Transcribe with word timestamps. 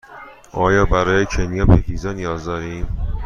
آیا 0.51 0.85
برای 0.85 1.25
کنیا 1.25 1.65
به 1.65 1.75
ویزا 1.87 2.13
نیاز 2.13 2.45
دارم؟ 2.45 2.87